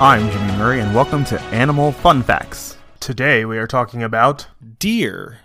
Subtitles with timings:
[0.00, 2.76] I'm Jimmy Murray, and welcome to Animal Fun Facts.
[2.98, 4.44] Today we are talking about
[4.80, 5.38] Deer.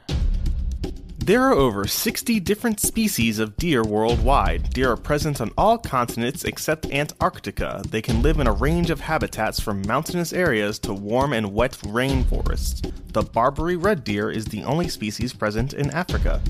[1.19, 4.71] There are over 60 different species of deer worldwide.
[4.71, 7.83] Deer are present on all continents except Antarctica.
[7.87, 11.73] They can live in a range of habitats from mountainous areas to warm and wet
[11.83, 12.91] rainforests.
[13.13, 16.41] The Barbary red deer is the only species present in Africa.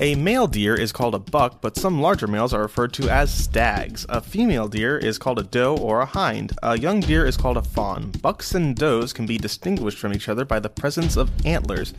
[0.00, 3.32] A male deer is called a buck, but some larger males are referred to as
[3.32, 4.04] stags.
[4.08, 6.52] A female deer is called a doe or a hind.
[6.62, 8.10] A young deer is called a fawn.
[8.20, 11.94] Bucks and does can be distinguished from each other by the presence of antlers.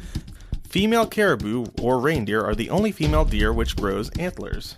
[0.67, 4.75] Female caribou or reindeer are the only female deer which grows antlers.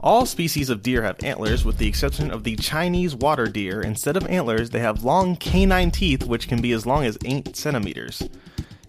[0.00, 3.80] All species of deer have antlers, with the exception of the Chinese water deer.
[3.80, 7.56] Instead of antlers, they have long canine teeth, which can be as long as 8
[7.56, 8.22] centimeters.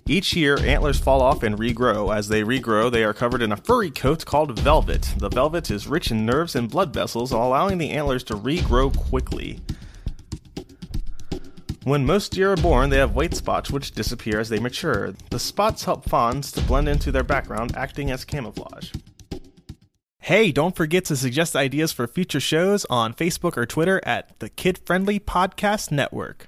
[0.09, 2.16] Each year, antlers fall off and regrow.
[2.16, 5.13] As they regrow, they are covered in a furry coat called velvet.
[5.17, 9.59] The velvet is rich in nerves and blood vessels, allowing the antlers to regrow quickly.
[11.83, 15.14] When most deer are born, they have white spots which disappear as they mature.
[15.30, 18.94] The spots help fawns to blend into their background, acting as camouflage.
[20.19, 24.49] Hey, don't forget to suggest ideas for future shows on Facebook or Twitter at the
[24.49, 26.47] Kid Friendly Podcast Network.